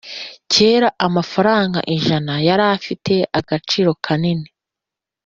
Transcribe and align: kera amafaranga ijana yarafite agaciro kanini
kera 0.51 0.89
amafaranga 1.07 1.79
ijana 1.95 2.33
yarafite 2.47 3.13
agaciro 3.39 3.89
kanini 4.05 4.49